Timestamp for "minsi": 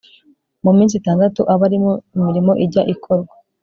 0.77-0.93